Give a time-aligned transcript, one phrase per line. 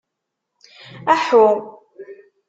[1.13, 1.45] Aḥḥu!